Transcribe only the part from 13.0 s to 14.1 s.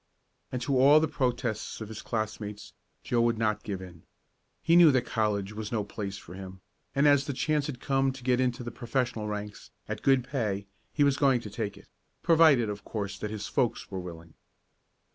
that his folks were